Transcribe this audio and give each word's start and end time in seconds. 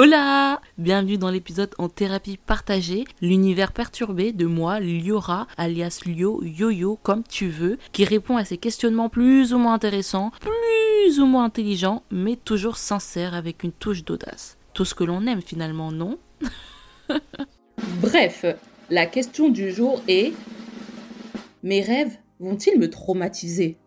Hola 0.00 0.60
Bienvenue 0.78 1.18
dans 1.18 1.28
l'épisode 1.28 1.74
en 1.76 1.88
thérapie 1.88 2.36
partagée, 2.36 3.02
l'univers 3.20 3.72
perturbé 3.72 4.30
de 4.30 4.46
moi, 4.46 4.78
Liora, 4.78 5.48
alias 5.56 6.02
Lio, 6.06 6.40
Yo-Yo, 6.44 7.00
comme 7.02 7.24
tu 7.24 7.48
veux, 7.48 7.78
qui 7.90 8.04
répond 8.04 8.36
à 8.36 8.44
ces 8.44 8.58
questionnements 8.58 9.08
plus 9.08 9.52
ou 9.52 9.58
moins 9.58 9.74
intéressants, 9.74 10.30
plus 10.38 11.18
ou 11.18 11.26
moins 11.26 11.42
intelligents, 11.42 12.04
mais 12.12 12.36
toujours 12.36 12.76
sincères 12.76 13.34
avec 13.34 13.64
une 13.64 13.72
touche 13.72 14.04
d'audace. 14.04 14.56
Tout 14.72 14.84
ce 14.84 14.94
que 14.94 15.02
l'on 15.02 15.26
aime 15.26 15.42
finalement, 15.42 15.90
non? 15.90 16.16
Bref, 18.00 18.44
la 18.90 19.06
question 19.06 19.48
du 19.48 19.72
jour 19.72 20.00
est 20.06 20.32
Mes 21.64 21.82
rêves 21.82 22.16
vont-ils 22.40 22.78
me 22.78 22.88
traumatiser? 22.88 23.78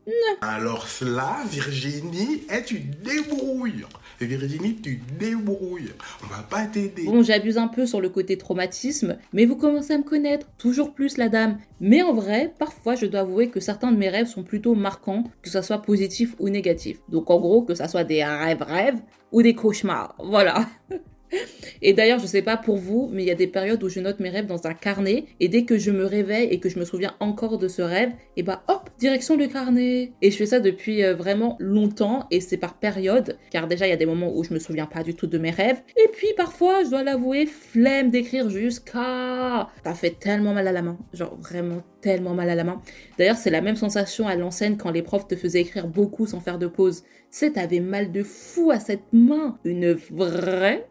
Alors 0.41 0.87
cela, 0.87 1.37
Virginie, 1.49 2.43
est 2.49 2.71
une 2.71 2.91
débrouille. 3.03 3.85
Virginie, 4.19 4.75
tu 4.75 5.01
débrouilles. 5.19 5.91
On 6.23 6.27
va 6.27 6.43
pas 6.43 6.65
t'aider. 6.65 7.05
Bon, 7.05 7.23
j'abuse 7.23 7.57
un 7.57 7.67
peu 7.67 7.85
sur 7.85 8.01
le 8.01 8.09
côté 8.09 8.37
traumatisme, 8.37 9.17
mais 9.33 9.45
vous 9.45 9.55
commencez 9.55 9.93
à 9.93 9.97
me 9.97 10.03
connaître, 10.03 10.47
toujours 10.57 10.93
plus 10.93 11.17
la 11.17 11.29
dame. 11.29 11.57
Mais 11.79 12.01
en 12.01 12.13
vrai, 12.13 12.53
parfois, 12.59 12.95
je 12.95 13.05
dois 13.05 13.21
avouer 13.21 13.49
que 13.49 13.59
certains 13.59 13.91
de 13.91 13.97
mes 13.97 14.09
rêves 14.09 14.27
sont 14.27 14.43
plutôt 14.43 14.75
marquants, 14.75 15.23
que 15.41 15.49
ce 15.49 15.61
soit 15.61 15.81
positif 15.81 16.35
ou 16.39 16.49
négatif. 16.49 16.99
Donc 17.09 17.29
en 17.29 17.39
gros, 17.39 17.63
que 17.63 17.75
ce 17.75 17.87
soit 17.87 18.03
des 18.03 18.23
rêves-rêves 18.23 19.01
ou 19.31 19.41
des 19.41 19.55
cauchemars. 19.55 20.15
Voilà. 20.19 20.67
Et 21.81 21.93
d'ailleurs, 21.93 22.19
je 22.19 22.27
sais 22.27 22.41
pas 22.41 22.57
pour 22.57 22.77
vous, 22.77 23.09
mais 23.11 23.23
il 23.23 23.27
y 23.27 23.31
a 23.31 23.35
des 23.35 23.47
périodes 23.47 23.83
où 23.83 23.89
je 23.89 23.99
note 23.99 24.19
mes 24.19 24.29
rêves 24.29 24.45
dans 24.45 24.67
un 24.67 24.73
carnet 24.73 25.25
et 25.39 25.47
dès 25.47 25.65
que 25.65 25.77
je 25.77 25.91
me 25.91 26.05
réveille 26.05 26.47
et 26.49 26.59
que 26.59 26.69
je 26.69 26.79
me 26.79 26.85
souviens 26.85 27.15
encore 27.19 27.57
de 27.57 27.67
ce 27.67 27.81
rêve, 27.81 28.11
et 28.37 28.43
bah 28.43 28.63
hop, 28.67 28.89
direction 28.99 29.35
le 29.35 29.47
carnet. 29.47 30.11
Et 30.21 30.31
je 30.31 30.37
fais 30.37 30.45
ça 30.45 30.59
depuis 30.59 31.03
euh, 31.03 31.15
vraiment 31.15 31.57
longtemps 31.59 32.27
et 32.31 32.41
c'est 32.41 32.57
par 32.57 32.75
période, 32.75 33.37
car 33.49 33.67
déjà 33.67 33.87
il 33.87 33.89
y 33.89 33.93
a 33.93 33.97
des 33.97 34.05
moments 34.05 34.31
où 34.35 34.43
je 34.43 34.53
me 34.53 34.59
souviens 34.59 34.85
pas 34.85 35.03
du 35.03 35.15
tout 35.15 35.27
de 35.27 35.37
mes 35.37 35.51
rêves. 35.51 35.81
Et 35.97 36.09
puis 36.11 36.29
parfois, 36.37 36.83
je 36.83 36.89
dois 36.89 37.03
l'avouer, 37.03 37.45
flemme 37.45 38.11
d'écrire 38.11 38.49
jusqu'à. 38.49 39.69
Ça 39.83 39.93
fait 39.93 40.19
tellement 40.19 40.53
mal 40.53 40.67
à 40.67 40.71
la 40.71 40.81
main, 40.81 40.97
genre 41.13 41.35
vraiment 41.35 41.81
tellement 42.01 42.33
mal 42.33 42.49
à 42.49 42.55
la 42.55 42.63
main. 42.63 42.81
D'ailleurs, 43.17 43.37
c'est 43.37 43.49
la 43.49 43.61
même 43.61 43.75
sensation 43.75 44.27
à 44.27 44.35
l'enseigne 44.35 44.75
quand 44.77 44.91
les 44.91 45.01
profs 45.03 45.27
te 45.27 45.35
faisaient 45.35 45.61
écrire 45.61 45.87
beaucoup 45.87 46.25
sans 46.25 46.39
faire 46.39 46.59
de 46.59 46.67
pause. 46.67 47.03
C'est 47.29 47.53
t'avais 47.53 47.79
mal 47.79 48.11
de 48.11 48.23
fou 48.23 48.71
à 48.71 48.79
cette 48.79 49.13
main, 49.13 49.57
une 49.63 49.93
vraie 49.93 50.90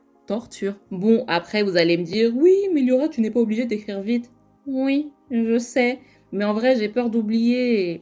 Bon, 0.91 1.25
après, 1.27 1.62
vous 1.62 1.77
allez 1.77 1.97
me 1.97 2.05
dire, 2.05 2.33
oui, 2.34 2.55
mais 2.73 2.83
Liora, 2.83 3.09
tu 3.09 3.20
n'es 3.20 3.31
pas 3.31 3.41
obligée 3.41 3.64
d'écrire 3.64 4.00
vite. 4.00 4.31
Oui, 4.67 5.11
je 5.31 5.59
sais. 5.59 5.98
Mais 6.33 6.45
en 6.45 6.55
vrai, 6.55 6.77
j'ai 6.77 6.89
peur 6.89 7.11
d'oublier. 7.11 8.00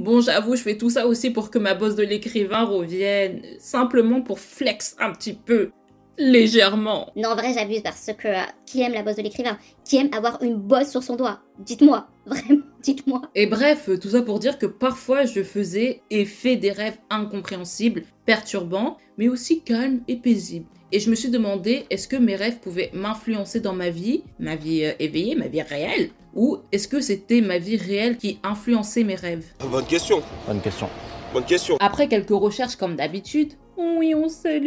Bon, 0.00 0.20
j'avoue, 0.20 0.56
je 0.56 0.62
fais 0.62 0.76
tout 0.76 0.90
ça 0.90 1.06
aussi 1.06 1.30
pour 1.30 1.50
que 1.50 1.58
ma 1.58 1.74
bosse 1.74 1.94
de 1.94 2.02
l'écrivain 2.02 2.64
revienne. 2.64 3.42
Simplement 3.58 4.20
pour 4.20 4.40
flex 4.40 4.96
un 4.98 5.12
petit 5.12 5.34
peu. 5.34 5.70
Légèrement. 6.18 7.10
Non, 7.16 7.30
en 7.30 7.34
vrai, 7.34 7.52
j'abuse 7.54 7.82
parce 7.82 8.10
que 8.16 8.28
euh, 8.28 8.42
qui 8.66 8.82
aime 8.82 8.92
la 8.92 9.02
bosse 9.02 9.16
de 9.16 9.22
l'écrivain? 9.22 9.58
Qui 9.84 9.96
aime 9.96 10.10
avoir 10.12 10.42
une 10.42 10.54
bosse 10.54 10.90
sur 10.90 11.02
son 11.02 11.16
doigt? 11.16 11.40
Dites-moi, 11.58 12.06
vraiment, 12.26 12.62
dites-moi. 12.82 13.22
Et 13.34 13.46
bref, 13.46 13.88
tout 14.00 14.10
ça 14.10 14.22
pour 14.22 14.38
dire 14.38 14.58
que 14.58 14.66
parfois 14.66 15.24
je 15.24 15.42
faisais 15.42 16.02
et 16.10 16.24
fais 16.24 16.56
des 16.56 16.72
rêves 16.72 16.98
incompréhensibles, 17.10 18.04
perturbants, 18.26 18.96
mais 19.18 19.28
aussi 19.28 19.62
calmes 19.62 20.00
et 20.08 20.16
paisibles. 20.16 20.66
Et 20.92 21.00
je 21.00 21.10
me 21.10 21.16
suis 21.16 21.30
demandé, 21.30 21.86
est-ce 21.90 22.06
que 22.06 22.16
mes 22.16 22.36
rêves 22.36 22.60
pouvaient 22.60 22.90
m'influencer 22.94 23.58
dans 23.58 23.72
ma 23.72 23.90
vie, 23.90 24.22
ma 24.38 24.54
vie 24.54 24.84
euh, 24.84 24.92
éveillée, 25.00 25.34
ma 25.34 25.48
vie 25.48 25.62
réelle? 25.62 26.10
Ou 26.34 26.58
est-ce 26.70 26.86
que 26.86 27.00
c'était 27.00 27.40
ma 27.40 27.58
vie 27.58 27.76
réelle 27.76 28.16
qui 28.16 28.38
influençait 28.44 29.02
mes 29.02 29.14
rêves? 29.16 29.46
Bonne 29.70 29.86
question. 29.86 30.22
Bonne 30.46 30.60
question. 30.60 30.88
Bonne 31.32 31.44
question. 31.44 31.76
Après 31.80 32.06
quelques 32.06 32.30
recherches 32.30 32.76
comme 32.76 32.94
d'habitude, 32.94 33.54
oui, 33.76 34.14
on 34.14 34.28
sait, 34.28 34.60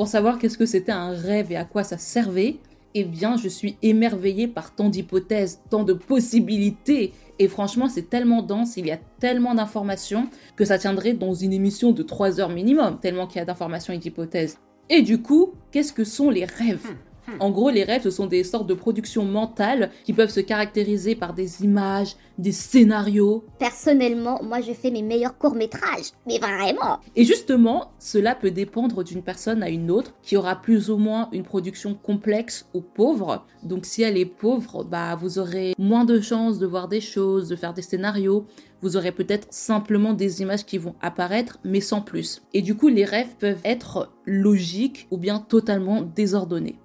pour 0.00 0.08
savoir 0.08 0.38
qu'est-ce 0.38 0.56
que 0.56 0.64
c'était 0.64 0.92
un 0.92 1.10
rêve 1.10 1.52
et 1.52 1.56
à 1.56 1.66
quoi 1.66 1.84
ça 1.84 1.98
servait, 1.98 2.56
eh 2.94 3.04
bien, 3.04 3.36
je 3.36 3.48
suis 3.48 3.76
émerveillée 3.82 4.48
par 4.48 4.74
tant 4.74 4.88
d'hypothèses, 4.88 5.60
tant 5.68 5.84
de 5.84 5.92
possibilités. 5.92 7.12
Et 7.38 7.48
franchement, 7.48 7.86
c'est 7.86 8.08
tellement 8.08 8.40
dense, 8.40 8.78
il 8.78 8.86
y 8.86 8.92
a 8.92 8.98
tellement 9.18 9.54
d'informations 9.54 10.30
que 10.56 10.64
ça 10.64 10.78
tiendrait 10.78 11.12
dans 11.12 11.34
une 11.34 11.52
émission 11.52 11.92
de 11.92 12.02
3 12.02 12.40
heures 12.40 12.48
minimum, 12.48 12.98
tellement 12.98 13.26
qu'il 13.26 13.40
y 13.40 13.42
a 13.42 13.44
d'informations 13.44 13.92
et 13.92 13.98
d'hypothèses. 13.98 14.56
Et 14.88 15.02
du 15.02 15.20
coup, 15.20 15.52
qu'est-ce 15.70 15.92
que 15.92 16.04
sont 16.04 16.30
les 16.30 16.46
rêves? 16.46 16.94
En 17.38 17.50
gros, 17.50 17.70
les 17.70 17.84
rêves, 17.84 18.02
ce 18.02 18.10
sont 18.10 18.26
des 18.26 18.44
sortes 18.44 18.66
de 18.66 18.74
productions 18.74 19.24
mentales 19.24 19.90
qui 20.04 20.12
peuvent 20.12 20.30
se 20.30 20.40
caractériser 20.40 21.14
par 21.14 21.34
des 21.34 21.62
images, 21.62 22.16
des 22.38 22.52
scénarios. 22.52 23.44
Personnellement, 23.58 24.42
moi 24.42 24.60
je 24.60 24.72
fais 24.72 24.90
mes 24.90 25.02
meilleurs 25.02 25.36
courts-métrages. 25.36 26.12
Mais 26.26 26.38
vraiment 26.38 26.98
Et 27.16 27.24
justement, 27.24 27.92
cela 27.98 28.34
peut 28.34 28.50
dépendre 28.50 29.04
d'une 29.04 29.22
personne 29.22 29.62
à 29.62 29.68
une 29.68 29.90
autre 29.90 30.14
qui 30.22 30.36
aura 30.36 30.56
plus 30.56 30.90
ou 30.90 30.96
moins 30.96 31.28
une 31.32 31.42
production 31.42 31.94
complexe 31.94 32.66
ou 32.74 32.80
pauvre. 32.80 33.44
Donc 33.62 33.84
si 33.84 34.02
elle 34.02 34.16
est 34.16 34.24
pauvre, 34.26 34.84
bah 34.84 35.14
vous 35.16 35.38
aurez 35.38 35.74
moins 35.78 36.04
de 36.04 36.20
chances 36.20 36.58
de 36.58 36.66
voir 36.66 36.88
des 36.88 37.00
choses, 37.00 37.48
de 37.48 37.56
faire 37.56 37.74
des 37.74 37.82
scénarios. 37.82 38.46
Vous 38.82 38.96
aurez 38.96 39.12
peut-être 39.12 39.46
simplement 39.50 40.14
des 40.14 40.40
images 40.40 40.64
qui 40.64 40.78
vont 40.78 40.94
apparaître, 41.02 41.58
mais 41.64 41.82
sans 41.82 42.00
plus. 42.00 42.42
Et 42.54 42.62
du 42.62 42.74
coup, 42.74 42.88
les 42.88 43.04
rêves 43.04 43.36
peuvent 43.38 43.60
être 43.64 44.10
logiques 44.24 45.06
ou 45.10 45.18
bien 45.18 45.38
totalement 45.38 46.00
désordonnés. 46.00 46.79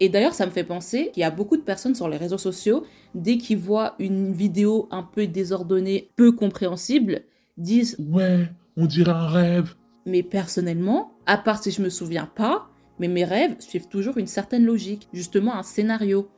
Et 0.00 0.08
d'ailleurs, 0.08 0.34
ça 0.34 0.46
me 0.46 0.50
fait 0.50 0.64
penser 0.64 1.10
qu'il 1.12 1.22
y 1.22 1.24
a 1.24 1.30
beaucoup 1.30 1.56
de 1.56 1.62
personnes 1.62 1.94
sur 1.94 2.08
les 2.08 2.16
réseaux 2.16 2.38
sociaux, 2.38 2.84
dès 3.14 3.38
qu'ils 3.38 3.58
voient 3.58 3.94
une 3.98 4.32
vidéo 4.32 4.88
un 4.90 5.02
peu 5.02 5.26
désordonnée, 5.26 6.10
peu 6.16 6.32
compréhensible, 6.32 7.22
disent 7.56 7.96
Ouais, 7.98 8.48
on 8.76 8.86
dirait 8.86 9.12
un 9.12 9.26
rêve. 9.26 9.74
Mais 10.04 10.22
personnellement, 10.22 11.12
à 11.26 11.38
part 11.38 11.62
si 11.62 11.70
je 11.70 11.82
me 11.82 11.88
souviens 11.88 12.30
pas, 12.36 12.68
mais 12.98 13.08
mes 13.08 13.24
rêves 13.24 13.56
suivent 13.58 13.88
toujours 13.88 14.18
une 14.18 14.26
certaine 14.26 14.64
logique, 14.64 15.08
justement 15.12 15.54
un 15.54 15.62
scénario. 15.62 16.28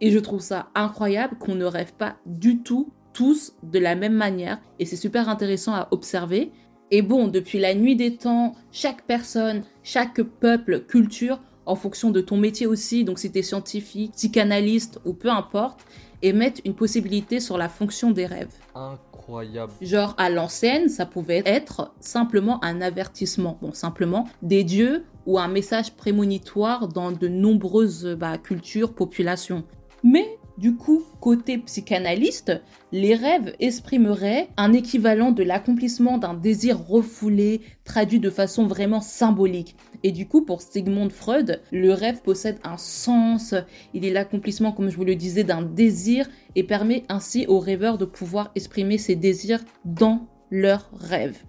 Et 0.00 0.10
je 0.10 0.18
trouve 0.18 0.40
ça 0.40 0.68
incroyable 0.74 1.38
qu'on 1.38 1.54
ne 1.54 1.64
rêve 1.64 1.94
pas 1.94 2.16
du 2.26 2.62
tout 2.62 2.92
tous 3.16 3.54
de 3.62 3.78
la 3.78 3.94
même 3.94 4.12
manière, 4.12 4.60
et 4.78 4.84
c'est 4.84 4.96
super 4.96 5.30
intéressant 5.30 5.72
à 5.72 5.88
observer. 5.90 6.52
Et 6.90 7.00
bon, 7.00 7.28
depuis 7.28 7.58
la 7.58 7.74
nuit 7.74 7.96
des 7.96 8.16
temps, 8.16 8.54
chaque 8.72 9.06
personne, 9.06 9.62
chaque 9.82 10.20
peuple, 10.20 10.80
culture 10.80 11.40
en 11.66 11.76
fonction 11.76 12.10
de 12.10 12.20
ton 12.20 12.36
métier 12.36 12.66
aussi, 12.66 13.04
donc 13.04 13.18
si 13.18 13.30
tu 13.30 13.38
es 13.38 13.42
scientifique, 13.42 14.12
psychanalyste 14.12 15.00
ou 15.04 15.12
peu 15.12 15.30
importe, 15.30 15.80
émettent 16.22 16.62
une 16.64 16.74
possibilité 16.74 17.40
sur 17.40 17.58
la 17.58 17.68
fonction 17.68 18.10
des 18.10 18.26
rêves. 18.26 18.54
Incroyable. 18.74 19.72
Genre 19.82 20.14
à 20.16 20.30
l'ancienne, 20.30 20.88
ça 20.88 21.04
pouvait 21.04 21.42
être 21.44 21.92
simplement 22.00 22.62
un 22.64 22.80
avertissement, 22.80 23.58
bon 23.60 23.72
simplement 23.72 24.28
des 24.42 24.64
dieux 24.64 25.04
ou 25.26 25.38
un 25.38 25.48
message 25.48 25.92
prémonitoire 25.94 26.88
dans 26.88 27.10
de 27.10 27.28
nombreuses 27.28 28.16
bah, 28.18 28.38
cultures, 28.38 28.94
populations. 28.94 29.64
Mais 30.04 30.35
du 30.58 30.74
coup, 30.74 31.02
côté 31.20 31.58
psychanalyste, 31.58 32.62
les 32.90 33.14
rêves 33.14 33.54
exprimeraient 33.60 34.48
un 34.56 34.72
équivalent 34.72 35.30
de 35.30 35.42
l'accomplissement 35.42 36.16
d'un 36.16 36.32
désir 36.32 36.78
refoulé, 36.78 37.60
traduit 37.84 38.20
de 38.20 38.30
façon 38.30 38.66
vraiment 38.66 39.02
symbolique. 39.02 39.76
Et 40.02 40.12
du 40.12 40.26
coup, 40.26 40.42
pour 40.42 40.62
Sigmund 40.62 41.12
Freud, 41.12 41.60
le 41.72 41.92
rêve 41.92 42.22
possède 42.22 42.58
un 42.64 42.78
sens, 42.78 43.54
il 43.92 44.06
est 44.06 44.12
l'accomplissement, 44.12 44.72
comme 44.72 44.88
je 44.88 44.96
vous 44.96 45.04
le 45.04 45.14
disais, 45.14 45.44
d'un 45.44 45.62
désir 45.62 46.26
et 46.54 46.62
permet 46.62 47.02
ainsi 47.10 47.46
aux 47.48 47.60
rêveurs 47.60 47.98
de 47.98 48.06
pouvoir 48.06 48.50
exprimer 48.54 48.96
ces 48.96 49.14
désirs 49.14 49.64
dans 49.84 50.26
leurs 50.50 50.90
rêves. 50.98 51.42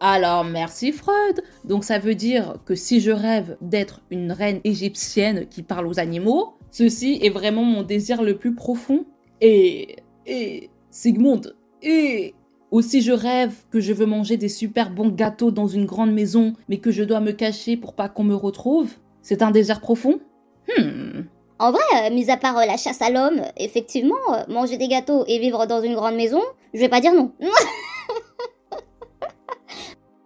Alors 0.00 0.44
merci 0.44 0.92
Freud. 0.92 1.42
Donc 1.64 1.84
ça 1.84 1.98
veut 1.98 2.14
dire 2.14 2.56
que 2.64 2.74
si 2.74 3.00
je 3.00 3.10
rêve 3.10 3.58
d'être 3.60 4.00
une 4.10 4.32
reine 4.32 4.60
égyptienne 4.64 5.46
qui 5.46 5.62
parle 5.62 5.86
aux 5.86 6.00
animaux, 6.00 6.54
Ceci 6.70 7.18
est 7.22 7.30
vraiment 7.30 7.64
mon 7.64 7.82
désir 7.82 8.22
le 8.22 8.36
plus 8.36 8.54
profond. 8.54 9.04
Et. 9.40 9.96
Et. 10.26 10.70
Sigmund. 10.90 11.56
Et. 11.82 12.34
Aussi 12.70 13.02
je 13.02 13.10
rêve 13.10 13.52
que 13.72 13.80
je 13.80 13.92
veux 13.92 14.06
manger 14.06 14.36
des 14.36 14.48
super 14.48 14.90
bons 14.90 15.08
gâteaux 15.08 15.50
dans 15.50 15.66
une 15.66 15.86
grande 15.86 16.12
maison, 16.12 16.52
mais 16.68 16.78
que 16.78 16.92
je 16.92 17.02
dois 17.02 17.18
me 17.18 17.32
cacher 17.32 17.76
pour 17.76 17.94
pas 17.94 18.08
qu'on 18.08 18.22
me 18.22 18.34
retrouve. 18.34 18.92
C'est 19.22 19.42
un 19.42 19.50
désir 19.50 19.80
profond? 19.80 20.20
Hmm. 20.68 21.22
En 21.58 21.72
vrai, 21.72 21.82
euh, 21.94 22.14
mis 22.14 22.30
à 22.30 22.38
part 22.38 22.56
euh, 22.56 22.64
la 22.64 22.78
chasse 22.78 23.02
à 23.02 23.10
l'homme, 23.10 23.42
effectivement, 23.58 24.14
euh, 24.32 24.44
manger 24.48 24.78
des 24.78 24.88
gâteaux 24.88 25.24
et 25.26 25.38
vivre 25.38 25.66
dans 25.66 25.82
une 25.82 25.94
grande 25.94 26.14
maison, 26.14 26.40
je 26.72 26.80
vais 26.80 26.88
pas 26.88 27.00
dire 27.00 27.12
non. 27.12 27.32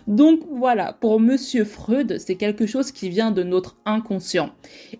Donc 0.06 0.40
voilà, 0.50 0.92
pour 0.92 1.18
Monsieur 1.18 1.64
Freud, 1.64 2.18
c'est 2.18 2.34
quelque 2.34 2.66
chose 2.66 2.92
qui 2.92 3.08
vient 3.08 3.30
de 3.30 3.42
notre 3.42 3.76
inconscient. 3.86 4.50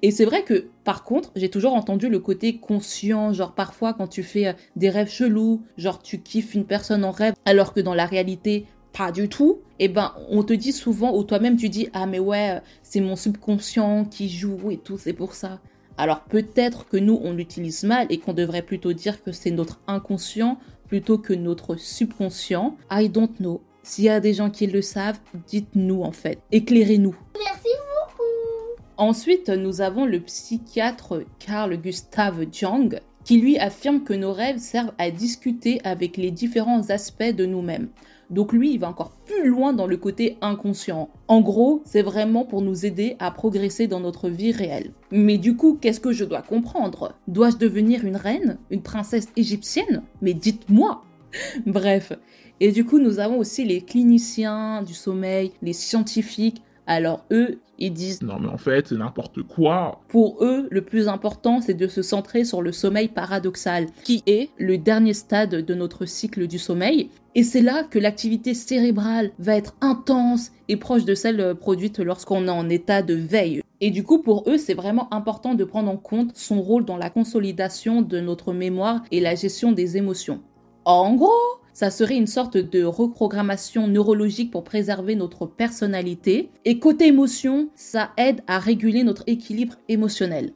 Et 0.00 0.10
c'est 0.10 0.24
vrai 0.24 0.44
que, 0.44 0.68
par 0.84 1.04
contre, 1.04 1.30
j'ai 1.36 1.50
toujours 1.50 1.74
entendu 1.74 2.08
le 2.08 2.18
côté 2.18 2.56
conscient, 2.56 3.32
genre 3.32 3.54
parfois 3.54 3.92
quand 3.92 4.08
tu 4.08 4.22
fais 4.22 4.46
euh, 4.46 4.52
des 4.76 4.88
rêves 4.88 5.10
chelous, 5.10 5.62
genre 5.76 6.02
tu 6.02 6.20
kiffes 6.20 6.54
une 6.54 6.64
personne 6.64 7.04
en 7.04 7.10
rêve, 7.10 7.34
alors 7.44 7.74
que 7.74 7.80
dans 7.80 7.94
la 7.94 8.06
réalité, 8.06 8.66
pas 8.92 9.12
du 9.12 9.28
tout, 9.28 9.60
et 9.78 9.86
eh 9.86 9.88
ben 9.88 10.14
on 10.30 10.42
te 10.42 10.52
dit 10.52 10.72
souvent, 10.72 11.14
ou 11.16 11.24
toi-même 11.24 11.56
tu 11.56 11.68
dis, 11.68 11.88
ah 11.92 12.06
mais 12.06 12.20
ouais, 12.20 12.60
c'est 12.82 13.00
mon 13.00 13.16
subconscient 13.16 14.04
qui 14.04 14.28
joue 14.28 14.70
et 14.70 14.78
tout, 14.78 14.96
c'est 14.98 15.12
pour 15.12 15.34
ça. 15.34 15.60
Alors 15.98 16.20
peut-être 16.20 16.88
que 16.88 16.96
nous, 16.96 17.20
on 17.22 17.32
l'utilise 17.32 17.82
mal 17.82 18.06
et 18.08 18.18
qu'on 18.18 18.32
devrait 18.32 18.62
plutôt 18.62 18.92
dire 18.92 19.22
que 19.22 19.32
c'est 19.32 19.50
notre 19.50 19.80
inconscient 19.86 20.58
plutôt 20.86 21.18
que 21.18 21.34
notre 21.34 21.76
subconscient. 21.76 22.76
I 22.90 23.08
don't 23.08 23.36
know. 23.38 23.60
S'il 23.84 24.04
y 24.04 24.08
a 24.08 24.18
des 24.18 24.32
gens 24.32 24.48
qui 24.48 24.66
le 24.66 24.80
savent, 24.80 25.20
dites-nous 25.46 26.02
en 26.02 26.10
fait. 26.10 26.38
Éclairez-nous. 26.52 27.14
Merci 27.34 27.68
beaucoup. 27.68 28.82
Ensuite, 28.96 29.50
nous 29.50 29.82
avons 29.82 30.06
le 30.06 30.20
psychiatre 30.20 31.22
Carl 31.38 31.76
Gustav 31.76 32.46
Jung 32.50 32.98
qui 33.24 33.38
lui 33.38 33.58
affirme 33.58 34.02
que 34.02 34.14
nos 34.14 34.32
rêves 34.32 34.58
servent 34.58 34.92
à 34.98 35.10
discuter 35.10 35.80
avec 35.84 36.16
les 36.16 36.30
différents 36.30 36.88
aspects 36.88 37.22
de 37.24 37.44
nous-mêmes. 37.44 37.88
Donc 38.30 38.54
lui, 38.54 38.72
il 38.72 38.78
va 38.78 38.88
encore 38.88 39.12
plus 39.26 39.48
loin 39.48 39.74
dans 39.74 39.86
le 39.86 39.98
côté 39.98 40.38
inconscient. 40.40 41.10
En 41.28 41.42
gros, 41.42 41.82
c'est 41.84 42.02
vraiment 42.02 42.46
pour 42.46 42.62
nous 42.62 42.86
aider 42.86 43.16
à 43.18 43.30
progresser 43.30 43.86
dans 43.86 44.00
notre 44.00 44.30
vie 44.30 44.52
réelle. 44.52 44.92
Mais 45.10 45.36
du 45.36 45.56
coup, 45.56 45.78
qu'est-ce 45.78 46.00
que 46.00 46.12
je 46.12 46.24
dois 46.24 46.40
comprendre? 46.40 47.14
Dois-je 47.28 47.58
devenir 47.58 48.06
une 48.06 48.16
reine? 48.16 48.56
Une 48.70 48.82
princesse 48.82 49.28
égyptienne? 49.36 50.02
Mais 50.22 50.32
dites-moi 50.32 51.02
Bref. 51.66 52.12
Et 52.60 52.72
du 52.72 52.84
coup, 52.84 52.98
nous 52.98 53.18
avons 53.18 53.38
aussi 53.38 53.64
les 53.64 53.80
cliniciens 53.80 54.82
du 54.82 54.94
sommeil, 54.94 55.52
les 55.62 55.72
scientifiques. 55.72 56.62
Alors 56.86 57.24
eux, 57.30 57.60
ils 57.78 57.92
disent 57.92 58.22
Non 58.22 58.38
mais 58.38 58.48
en 58.48 58.58
fait, 58.58 58.88
c'est 58.88 58.96
n'importe 58.96 59.42
quoi. 59.42 60.00
Pour 60.08 60.44
eux, 60.44 60.68
le 60.70 60.82
plus 60.82 61.08
important, 61.08 61.60
c'est 61.60 61.74
de 61.74 61.88
se 61.88 62.02
centrer 62.02 62.44
sur 62.44 62.62
le 62.62 62.72
sommeil 62.72 63.08
paradoxal, 63.08 63.86
qui 64.04 64.22
est 64.26 64.50
le 64.58 64.78
dernier 64.78 65.14
stade 65.14 65.50
de 65.50 65.74
notre 65.74 66.04
cycle 66.04 66.46
du 66.46 66.58
sommeil. 66.58 67.10
Et 67.34 67.42
c'est 67.42 67.62
là 67.62 67.82
que 67.82 67.98
l'activité 67.98 68.54
cérébrale 68.54 69.32
va 69.38 69.56
être 69.56 69.74
intense 69.80 70.52
et 70.68 70.76
proche 70.76 71.04
de 71.04 71.14
celle 71.14 71.54
produite 71.56 71.98
lorsqu'on 71.98 72.46
est 72.46 72.50
en 72.50 72.68
état 72.68 73.02
de 73.02 73.14
veille. 73.14 73.62
Et 73.80 73.90
du 73.90 74.04
coup, 74.04 74.22
pour 74.22 74.48
eux, 74.48 74.56
c'est 74.56 74.74
vraiment 74.74 75.12
important 75.12 75.54
de 75.54 75.64
prendre 75.64 75.90
en 75.90 75.96
compte 75.96 76.36
son 76.36 76.62
rôle 76.62 76.84
dans 76.84 76.96
la 76.96 77.10
consolidation 77.10 78.02
de 78.02 78.20
notre 78.20 78.52
mémoire 78.52 79.02
et 79.10 79.20
la 79.20 79.34
gestion 79.34 79.72
des 79.72 79.96
émotions. 79.96 80.40
En 80.86 81.14
gros, 81.14 81.30
ça 81.72 81.90
serait 81.90 82.16
une 82.16 82.26
sorte 82.26 82.58
de 82.58 82.84
reprogrammation 82.84 83.88
neurologique 83.88 84.50
pour 84.50 84.64
préserver 84.64 85.16
notre 85.16 85.46
personnalité. 85.46 86.50
Et 86.64 86.78
côté 86.78 87.06
émotion, 87.06 87.70
ça 87.74 88.10
aide 88.18 88.42
à 88.46 88.58
réguler 88.58 89.02
notre 89.02 89.24
équilibre 89.26 89.76
émotionnel. 89.88 90.52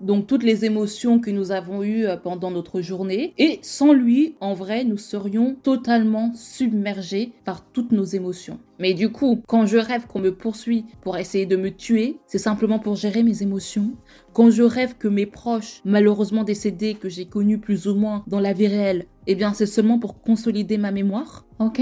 Donc 0.00 0.26
toutes 0.26 0.42
les 0.42 0.64
émotions 0.64 1.18
que 1.18 1.30
nous 1.30 1.50
avons 1.50 1.82
eues 1.82 2.06
euh, 2.06 2.16
pendant 2.16 2.50
notre 2.50 2.80
journée. 2.80 3.34
Et 3.38 3.58
sans 3.62 3.92
lui, 3.92 4.36
en 4.40 4.54
vrai, 4.54 4.84
nous 4.84 4.96
serions 4.96 5.56
totalement 5.62 6.32
submergés 6.34 7.32
par 7.44 7.64
toutes 7.64 7.92
nos 7.92 8.04
émotions. 8.04 8.58
Mais 8.78 8.94
du 8.94 9.10
coup, 9.10 9.42
quand 9.46 9.66
je 9.66 9.76
rêve 9.76 10.06
qu'on 10.06 10.20
me 10.20 10.32
poursuit 10.32 10.84
pour 11.00 11.16
essayer 11.16 11.46
de 11.46 11.56
me 11.56 11.70
tuer, 11.70 12.18
c'est 12.26 12.38
simplement 12.38 12.78
pour 12.78 12.94
gérer 12.94 13.22
mes 13.24 13.42
émotions. 13.42 13.90
Quand 14.32 14.50
je 14.50 14.62
rêve 14.62 14.94
que 14.96 15.08
mes 15.08 15.26
proches, 15.26 15.80
malheureusement 15.84 16.44
décédés, 16.44 16.94
que 16.94 17.08
j'ai 17.08 17.26
connus 17.26 17.58
plus 17.58 17.88
ou 17.88 17.96
moins 17.96 18.22
dans 18.28 18.40
la 18.40 18.52
vie 18.52 18.68
réelle, 18.68 19.06
eh 19.26 19.34
bien 19.34 19.52
c'est 19.52 19.66
seulement 19.66 19.98
pour 19.98 20.20
consolider 20.20 20.78
ma 20.78 20.92
mémoire. 20.92 21.44
Ok. 21.58 21.80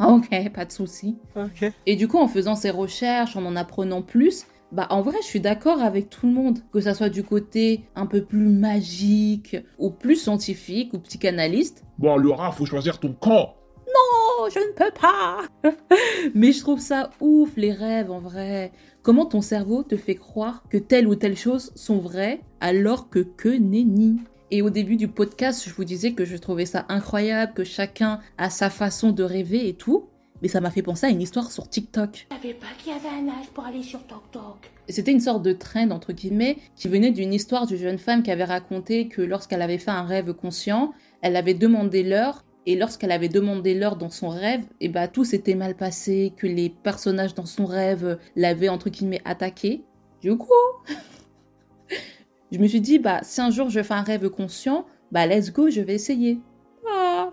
Ok, 0.00 0.30
pas 0.54 0.64
de 0.64 0.70
souci. 0.70 1.16
Ok. 1.34 1.72
Et 1.86 1.96
du 1.96 2.06
coup, 2.06 2.18
en 2.18 2.28
faisant 2.28 2.54
ces 2.54 2.70
recherches, 2.70 3.36
en 3.36 3.44
en 3.44 3.56
apprenant 3.56 4.00
plus, 4.02 4.46
bah 4.70 4.86
en 4.90 5.00
vrai, 5.00 5.16
je 5.22 5.26
suis 5.26 5.40
d'accord 5.40 5.80
avec 5.80 6.10
tout 6.10 6.26
le 6.26 6.32
monde, 6.32 6.58
que 6.72 6.80
ça 6.80 6.94
soit 6.94 7.08
du 7.08 7.22
côté 7.22 7.84
un 7.96 8.06
peu 8.06 8.22
plus 8.22 8.46
magique 8.46 9.56
ou 9.78 9.90
plus 9.90 10.16
scientifique 10.16 10.92
ou 10.92 10.98
psychanalyste. 10.98 11.84
Bon, 11.98 12.16
Laura, 12.16 12.52
faut 12.52 12.66
choisir 12.66 13.00
ton 13.00 13.14
camp. 13.14 13.54
Oh, 13.86 14.48
je 14.54 14.60
ne 14.60 14.72
peux 14.72 14.92
pas. 15.00 15.42
Mais 16.34 16.52
je 16.52 16.60
trouve 16.60 16.80
ça 16.80 17.10
ouf 17.20 17.56
les 17.56 17.72
rêves 17.72 18.10
en 18.10 18.20
vrai. 18.20 18.72
Comment 19.02 19.24
ton 19.24 19.40
cerveau 19.40 19.82
te 19.82 19.96
fait 19.96 20.16
croire 20.16 20.64
que 20.68 20.76
telle 20.76 21.08
ou 21.08 21.14
telle 21.14 21.36
chose 21.36 21.72
sont 21.74 21.98
vraies 21.98 22.40
alors 22.60 23.08
que 23.08 23.20
que 23.20 23.48
nenni. 23.48 24.18
Et 24.50 24.62
au 24.62 24.70
début 24.70 24.96
du 24.96 25.08
podcast, 25.08 25.64
je 25.66 25.74
vous 25.74 25.84
disais 25.84 26.12
que 26.12 26.24
je 26.24 26.36
trouvais 26.36 26.66
ça 26.66 26.86
incroyable, 26.88 27.52
que 27.54 27.64
chacun 27.64 28.20
a 28.38 28.50
sa 28.50 28.70
façon 28.70 29.12
de 29.12 29.22
rêver 29.22 29.68
et 29.68 29.74
tout. 29.74 30.08
Mais 30.42 30.48
ça 30.48 30.60
m'a 30.60 30.70
fait 30.70 30.82
penser 30.82 31.06
à 31.06 31.10
une 31.10 31.20
histoire 31.20 31.50
sur 31.50 31.68
TikTok. 31.68 32.26
Je 32.30 32.36
savais 32.36 32.54
pas 32.54 32.66
qu'il 32.78 32.92
y 32.92 32.94
avait 32.94 33.08
un 33.08 33.28
âge 33.28 33.46
pour 33.52 33.64
aller 33.64 33.82
sur 33.82 34.02
TokTok. 34.06 34.70
C'était 34.88 35.12
une 35.12 35.20
sorte 35.20 35.42
de 35.42 35.52
trend, 35.52 35.90
entre 35.90 36.12
guillemets, 36.12 36.58
qui 36.76 36.88
venait 36.88 37.10
d'une 37.10 37.34
histoire 37.34 37.66
d'une 37.66 37.76
jeune 37.78 37.98
femme 37.98 38.22
qui 38.22 38.30
avait 38.30 38.44
raconté 38.44 39.08
que 39.08 39.20
lorsqu'elle 39.20 39.62
avait 39.62 39.78
fait 39.78 39.90
un 39.90 40.04
rêve 40.04 40.32
conscient, 40.32 40.92
elle 41.22 41.36
avait 41.36 41.54
demandé 41.54 42.02
l'heure, 42.02 42.44
et 42.66 42.76
lorsqu'elle 42.76 43.12
avait 43.12 43.28
demandé 43.28 43.74
l'heure 43.74 43.96
dans 43.96 44.10
son 44.10 44.28
rêve, 44.28 44.64
et 44.80 44.88
bah 44.88 45.08
tout 45.08 45.24
s'était 45.24 45.54
mal 45.54 45.74
passé, 45.74 46.32
que 46.36 46.46
les 46.46 46.68
personnages 46.68 47.34
dans 47.34 47.46
son 47.46 47.66
rêve 47.66 48.18
l'avaient, 48.36 48.68
entre 48.68 48.90
guillemets, 48.90 49.22
attaqué. 49.24 49.82
Du 50.20 50.36
coup, 50.36 50.48
je 52.52 52.58
me 52.58 52.68
suis 52.68 52.80
dit, 52.80 52.98
bah 52.98 53.20
si 53.22 53.40
un 53.40 53.50
jour 53.50 53.70
je 53.70 53.82
fais 53.82 53.94
un 53.94 54.02
rêve 54.02 54.28
conscient, 54.30 54.86
bah 55.10 55.26
let's 55.26 55.52
go, 55.52 55.70
je 55.70 55.80
vais 55.80 55.94
essayer. 55.94 56.40
Ah, 56.86 57.32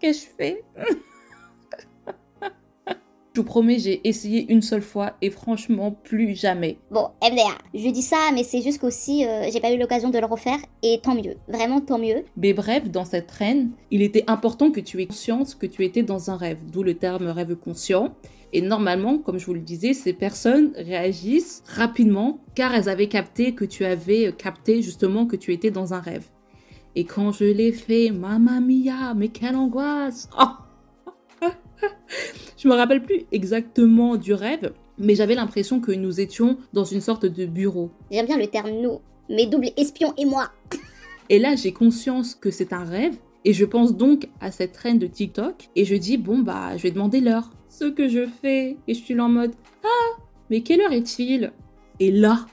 qu'est-ce 0.00 0.26
que 0.26 0.30
je 0.30 0.36
fais? 0.36 0.64
Je 3.36 3.42
vous 3.42 3.46
promets, 3.46 3.78
j'ai 3.78 4.00
essayé 4.08 4.50
une 4.50 4.62
seule 4.62 4.80
fois 4.80 5.12
et 5.20 5.28
franchement 5.28 5.90
plus 5.90 6.34
jamais. 6.34 6.78
Bon, 6.90 7.10
MDR, 7.22 7.58
je 7.74 7.90
dis 7.90 8.00
ça, 8.00 8.16
mais 8.32 8.44
c'est 8.44 8.62
juste 8.62 8.80
qu'aussi, 8.80 9.26
euh, 9.26 9.50
j'ai 9.52 9.60
pas 9.60 9.70
eu 9.74 9.78
l'occasion 9.78 10.08
de 10.08 10.18
le 10.18 10.24
refaire, 10.24 10.56
et 10.82 11.00
tant 11.02 11.14
mieux. 11.14 11.36
Vraiment, 11.46 11.82
tant 11.82 11.98
mieux. 11.98 12.24
Mais 12.38 12.54
bref, 12.54 12.88
dans 12.88 13.04
cette 13.04 13.30
reine, 13.30 13.72
il 13.90 14.00
était 14.00 14.24
important 14.26 14.70
que 14.70 14.80
tu 14.80 15.02
aies 15.02 15.06
conscience 15.06 15.54
que 15.54 15.66
tu 15.66 15.84
étais 15.84 16.02
dans 16.02 16.30
un 16.30 16.38
rêve, 16.38 16.56
d'où 16.72 16.82
le 16.82 16.94
terme 16.94 17.26
rêve 17.26 17.56
conscient. 17.56 18.14
Et 18.54 18.62
normalement, 18.62 19.18
comme 19.18 19.36
je 19.36 19.44
vous 19.44 19.52
le 19.52 19.60
disais, 19.60 19.92
ces 19.92 20.14
personnes 20.14 20.72
réagissent 20.74 21.62
rapidement 21.66 22.38
car 22.54 22.74
elles 22.74 22.88
avaient 22.88 23.08
capté 23.08 23.54
que 23.54 23.66
tu 23.66 23.84
avais 23.84 24.32
capté 24.32 24.80
justement 24.80 25.26
que 25.26 25.36
tu 25.36 25.52
étais 25.52 25.70
dans 25.70 25.92
un 25.92 26.00
rêve. 26.00 26.24
Et 26.94 27.04
quand 27.04 27.32
je 27.32 27.44
l'ai 27.44 27.72
fait, 27.72 28.12
mamma 28.12 28.60
mia, 28.60 29.12
mais 29.14 29.28
quelle 29.28 29.56
angoisse 29.56 30.30
Oh 30.40 30.46
Je 32.56 32.68
me 32.68 32.74
rappelle 32.74 33.02
plus 33.02 33.26
exactement 33.32 34.16
du 34.16 34.32
rêve, 34.32 34.72
mais 34.98 35.14
j'avais 35.14 35.34
l'impression 35.34 35.80
que 35.80 35.92
nous 35.92 36.20
étions 36.20 36.58
dans 36.72 36.84
une 36.84 37.00
sorte 37.00 37.26
de 37.26 37.46
bureau. 37.46 37.90
J'aime 38.10 38.26
bien 38.26 38.38
le 38.38 38.46
terme 38.46 38.70
nous, 38.70 39.00
mes 39.28 39.46
doubles 39.46 39.70
espions 39.76 40.14
et 40.16 40.24
moi. 40.24 40.50
Et 41.28 41.38
là, 41.38 41.56
j'ai 41.56 41.72
conscience 41.72 42.34
que 42.34 42.50
c'est 42.50 42.72
un 42.72 42.84
rêve. 42.84 43.16
Et 43.44 43.52
je 43.52 43.64
pense 43.64 43.96
donc 43.96 44.28
à 44.40 44.50
cette 44.50 44.76
reine 44.76 44.98
de 44.98 45.06
TikTok. 45.06 45.68
Et 45.74 45.84
je 45.84 45.94
dis, 45.96 46.16
bon, 46.16 46.38
bah, 46.38 46.76
je 46.76 46.82
vais 46.82 46.90
demander 46.90 47.20
l'heure. 47.20 47.50
Ce 47.68 47.84
que 47.84 48.08
je 48.08 48.26
fais. 48.26 48.76
Et 48.86 48.94
je 48.94 49.00
suis 49.00 49.14
là 49.14 49.24
en 49.24 49.28
mode, 49.28 49.52
ah, 49.84 50.20
mais 50.50 50.62
quelle 50.62 50.80
heure 50.80 50.92
est-il? 50.92 51.52
Et 51.98 52.10
là, 52.10 52.46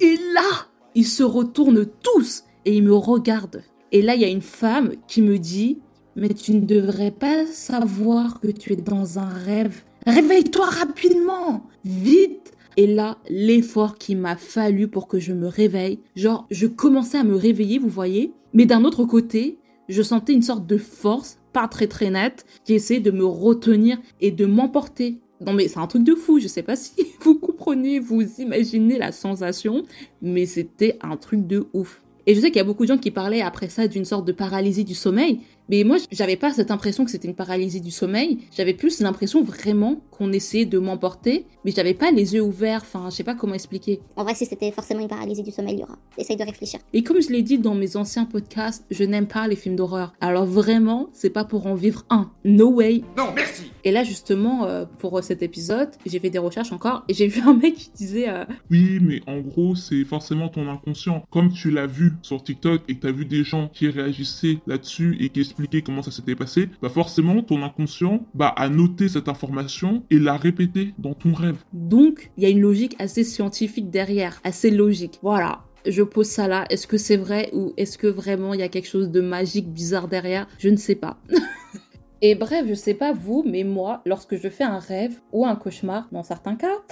et 0.00 0.16
là, 0.34 0.66
ils 0.94 1.06
se 1.06 1.22
retournent 1.22 1.86
tous 2.02 2.44
et 2.64 2.76
ils 2.76 2.82
me 2.82 2.94
regardent. 2.94 3.62
Et 3.92 4.02
là, 4.02 4.14
il 4.14 4.22
y 4.22 4.24
a 4.24 4.28
une 4.28 4.42
femme 4.42 4.92
qui 5.06 5.22
me 5.22 5.38
dit, 5.38 5.78
mais 6.16 6.30
tu 6.30 6.54
ne 6.54 6.60
devrais 6.60 7.10
pas 7.10 7.46
savoir 7.46 8.40
que 8.40 8.48
tu 8.48 8.72
es 8.72 8.76
dans 8.76 9.18
un 9.18 9.28
rêve. 9.28 9.82
Réveille-toi 10.06 10.66
rapidement, 10.66 11.66
vite. 11.84 12.52
Et 12.76 12.86
là, 12.86 13.18
l'effort 13.28 13.98
qu'il 13.98 14.18
m'a 14.18 14.36
fallu 14.36 14.88
pour 14.88 15.06
que 15.06 15.20
je 15.20 15.32
me 15.32 15.46
réveille, 15.46 16.00
genre, 16.16 16.46
je 16.50 16.66
commençais 16.66 17.18
à 17.18 17.24
me 17.24 17.36
réveiller, 17.36 17.78
vous 17.78 17.88
voyez, 17.88 18.32
mais 18.52 18.66
d'un 18.66 18.84
autre 18.84 19.04
côté, 19.04 19.58
je 19.88 20.02
sentais 20.02 20.32
une 20.32 20.42
sorte 20.42 20.66
de 20.66 20.78
force, 20.78 21.38
pas 21.52 21.68
très 21.68 21.86
très 21.86 22.10
nette, 22.10 22.44
qui 22.64 22.74
essayait 22.74 23.00
de 23.00 23.10
me 23.10 23.24
retenir 23.24 23.98
et 24.20 24.30
de 24.30 24.46
m'emporter. 24.46 25.20
Non 25.44 25.52
mais 25.52 25.68
c'est 25.68 25.78
un 25.78 25.86
truc 25.86 26.04
de 26.04 26.14
fou, 26.14 26.40
je 26.40 26.48
sais 26.48 26.62
pas 26.62 26.76
si 26.76 26.92
vous 27.20 27.38
comprenez, 27.38 27.98
vous 27.98 28.22
imaginez 28.40 28.98
la 28.98 29.12
sensation, 29.12 29.82
mais 30.22 30.46
c'était 30.46 30.98
un 31.02 31.16
truc 31.16 31.46
de 31.46 31.66
ouf. 31.72 32.00
Et 32.26 32.34
je 32.34 32.40
sais 32.40 32.46
qu'il 32.48 32.56
y 32.56 32.60
a 32.60 32.64
beaucoup 32.64 32.84
de 32.84 32.88
gens 32.88 32.98
qui 32.98 33.10
parlaient 33.10 33.42
après 33.42 33.68
ça 33.68 33.86
d'une 33.86 34.06
sorte 34.06 34.26
de 34.26 34.32
paralysie 34.32 34.84
du 34.84 34.94
sommeil, 34.94 35.40
mais 35.68 35.84
moi 35.84 35.96
j'avais 36.10 36.36
pas 36.36 36.52
cette 36.52 36.70
impression 36.70 37.04
que 37.04 37.10
c'était 37.10 37.28
une 37.28 37.34
paralysie 37.34 37.80
du 37.80 37.90
sommeil, 37.90 38.38
j'avais 38.56 38.74
plus 38.74 39.00
l'impression 39.00 39.42
vraiment 39.42 40.00
qu'on 40.10 40.32
essayait 40.32 40.66
de 40.66 40.78
m'emporter, 40.78 41.46
mais 41.64 41.72
j'avais 41.72 41.94
pas 41.94 42.10
les 42.10 42.34
yeux 42.34 42.42
ouverts, 42.42 42.82
enfin 42.82 43.08
je 43.10 43.16
sais 43.16 43.24
pas 43.24 43.34
comment 43.34 43.54
expliquer. 43.54 44.00
En 44.16 44.24
vrai, 44.24 44.34
si 44.34 44.46
c'était 44.46 44.70
forcément 44.70 45.00
une 45.00 45.08
paralysie 45.08 45.42
du 45.42 45.50
sommeil, 45.50 45.78
Laura. 45.78 45.98
Essaye 46.18 46.36
de 46.36 46.44
réfléchir. 46.44 46.80
Et 46.92 47.02
comme 47.02 47.20
je 47.20 47.30
l'ai 47.30 47.42
dit 47.42 47.58
dans 47.58 47.74
mes 47.74 47.96
anciens 47.96 48.24
podcasts, 48.24 48.84
je 48.90 49.04
n'aime 49.04 49.26
pas 49.26 49.48
les 49.48 49.56
films 49.56 49.76
d'horreur. 49.76 50.12
Alors 50.20 50.44
vraiment, 50.44 51.08
c'est 51.12 51.30
pas 51.30 51.44
pour 51.44 51.66
en 51.66 51.74
vivre 51.74 52.04
un. 52.10 52.30
No 52.44 52.70
way. 52.70 53.02
Non, 53.16 53.32
merci 53.34 53.72
Et 53.84 53.90
là 53.90 54.04
justement, 54.04 54.66
euh, 54.66 54.84
pour 54.98 55.22
cet 55.22 55.42
épisode, 55.42 55.90
j'ai 56.06 56.20
fait 56.20 56.30
des 56.30 56.38
recherches 56.38 56.72
encore 56.72 57.04
et 57.08 57.14
j'ai 57.14 57.26
vu 57.28 57.40
un 57.40 57.54
mec 57.54 57.74
qui 57.74 57.90
disait 57.94 58.28
euh, 58.28 58.44
Oui, 58.70 58.98
mais 59.00 59.20
en 59.26 59.40
gros, 59.40 59.74
c'est 59.74 60.04
forcément 60.04 60.48
ton 60.48 60.68
inconscient. 60.68 61.24
Comme 61.30 61.52
tu 61.52 61.70
l'as 61.70 61.86
vu 61.86 62.12
sur 62.22 62.42
TikTok 62.42 62.82
et 62.88 62.96
que 62.96 63.00
tu 63.00 63.06
as 63.06 63.12
vu 63.12 63.24
des 63.24 63.44
gens 63.44 63.68
qui 63.72 63.88
réagissaient 63.88 64.58
là-dessus 64.66 65.16
et 65.20 65.30
qui 65.30 65.40
expliquaient 65.54 65.82
comment 65.82 66.02
ça 66.02 66.10
s'était 66.10 66.34
passé, 66.34 66.68
bah 66.82 66.88
forcément, 66.88 67.42
ton 67.42 67.62
inconscient 67.62 68.26
bah, 68.34 68.52
a 68.56 68.68
noté 68.68 69.08
cette 69.08 69.28
information 69.28 70.02
et 70.10 70.18
l'a 70.18 70.36
répétée 70.36 70.94
dans 70.98 71.14
ton 71.14 71.32
rêve. 71.32 71.62
Donc, 71.72 72.32
il 72.36 72.42
y 72.42 72.46
a 72.46 72.48
une 72.48 72.60
logique 72.60 72.96
assez 72.98 73.22
scientifique 73.22 73.88
derrière, 73.88 74.40
assez 74.42 74.70
logique. 74.70 75.20
Voilà. 75.22 75.62
Je 75.86 76.02
pose 76.02 76.26
ça 76.26 76.48
là. 76.48 76.64
Est-ce 76.70 76.86
que 76.86 76.96
c'est 76.96 77.16
vrai 77.16 77.50
ou 77.52 77.72
est-ce 77.76 77.98
que 77.98 78.06
vraiment 78.06 78.54
il 78.54 78.60
y 78.60 78.64
a 78.64 78.68
quelque 78.68 78.88
chose 78.88 79.10
de 79.10 79.20
magique, 79.20 79.68
bizarre 79.68 80.08
derrière? 80.08 80.48
Je 80.58 80.70
ne 80.70 80.76
sais 80.76 80.94
pas. 80.96 81.18
Et 82.22 82.34
bref, 82.34 82.64
je 82.66 82.74
sais 82.74 82.94
pas 82.94 83.12
vous, 83.12 83.44
mais 83.46 83.64
moi, 83.64 84.00
lorsque 84.06 84.36
je 84.36 84.48
fais 84.48 84.64
un 84.64 84.78
rêve 84.78 85.20
ou 85.32 85.44
un 85.46 85.56
cauchemar, 85.56 86.08
dans 86.10 86.22
certains 86.22 86.56
cas, 86.56 86.82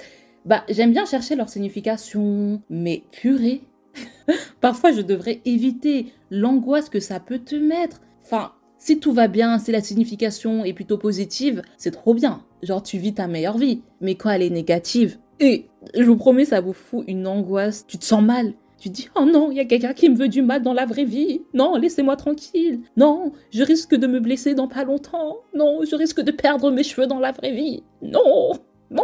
bah 0.45 0.63
j'aime 0.69 0.91
bien 0.91 1.05
chercher 1.05 1.35
leur 1.35 1.49
signification. 1.49 2.61
Mais 2.69 3.03
purée. 3.11 3.63
Parfois, 4.61 4.91
je 4.91 5.01
devrais 5.01 5.41
éviter 5.43 6.13
l'angoisse 6.29 6.87
que 6.87 6.99
ça 6.99 7.19
peut 7.19 7.39
te 7.39 7.55
mettre. 7.55 7.99
Enfin, 8.23 8.53
si 8.77 8.99
tout 8.99 9.13
va 9.13 9.27
bien, 9.27 9.59
si 9.59 9.71
la 9.71 9.81
signification 9.81 10.65
est 10.65 10.73
plutôt 10.73 10.97
positive, 10.97 11.61
c'est 11.77 11.91
trop 11.91 12.13
bien. 12.13 12.43
Genre, 12.63 12.81
tu 12.81 12.97
vis 12.97 13.13
ta 13.13 13.27
meilleure 13.27 13.57
vie. 13.57 13.81
Mais 14.01 14.15
quand 14.15 14.29
elle 14.29 14.41
est 14.41 14.49
négative, 14.49 15.17
Et 15.39 15.67
je 15.95 16.03
vous 16.03 16.15
promets, 16.15 16.45
ça 16.45 16.61
vous 16.61 16.73
fout 16.73 17.03
une 17.07 17.27
angoisse. 17.27 17.85
Tu 17.87 17.97
te 17.97 18.05
sens 18.05 18.23
mal. 18.23 18.53
Tu 18.77 18.89
dis, 18.89 19.09
oh 19.15 19.25
non, 19.25 19.51
il 19.51 19.57
y 19.57 19.59
a 19.59 19.65
quelqu'un 19.65 19.93
qui 19.93 20.09
me 20.09 20.15
veut 20.15 20.27
du 20.27 20.41
mal 20.41 20.61
dans 20.61 20.73
la 20.73 20.85
vraie 20.85 21.05
vie. 21.05 21.41
Non, 21.53 21.75
laissez-moi 21.75 22.15
tranquille. 22.15 22.81
Non, 22.97 23.31
je 23.51 23.63
risque 23.63 23.95
de 23.95 24.07
me 24.07 24.19
blesser 24.19 24.55
dans 24.55 24.67
pas 24.67 24.83
longtemps. 24.83 25.37
Non, 25.53 25.79
je 25.89 25.95
risque 25.95 26.21
de 26.21 26.31
perdre 26.31 26.69
mes 26.71 26.83
cheveux 26.83 27.07
dans 27.07 27.19
la 27.19 27.31
vraie 27.31 27.53
vie. 27.53 27.83
Non, 28.01 28.51
non. 28.91 29.03